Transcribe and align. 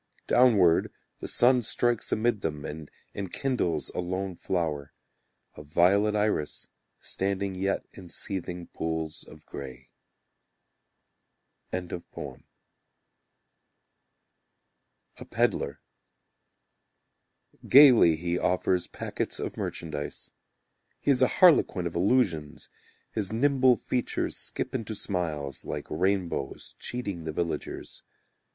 Downward 0.25 0.91
the 1.19 1.27
sun 1.27 1.61
strikes 1.61 2.11
amid 2.11 2.41
them 2.41 2.65
And 2.65 2.89
enkindles 3.13 3.91
a 3.93 3.99
lone 3.99 4.35
flower; 4.35 4.93
A 5.55 5.61
violet 5.61 6.15
iris 6.15 6.69
standing 6.99 7.53
yet 7.53 7.85
in 7.93 8.09
seething 8.09 8.65
pools 8.65 9.23
of 9.23 9.45
grey. 9.45 9.89
A 11.71 11.83
Pedlar 15.29 15.81
Gaily 17.67 18.15
he 18.15 18.39
offers 18.39 18.87
Packets 18.87 19.39
of 19.39 19.55
merchandise. 19.55 20.31
He 20.99 21.11
is 21.11 21.21
a 21.21 21.27
harlequin 21.27 21.85
of 21.85 21.95
illusions, 21.95 22.69
His 23.11 23.31
nimble 23.31 23.75
features 23.75 24.35
Skip 24.35 24.73
into 24.73 24.95
smiles, 24.95 25.63
like 25.63 25.85
rainbows, 25.91 26.73
Cheating 26.79 27.25
the 27.25 27.31
villagers. 27.31 28.01